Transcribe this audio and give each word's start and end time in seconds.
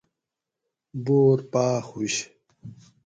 بور 1.03 1.37
پاۤخ 1.51 1.85
ہوش 1.93 2.15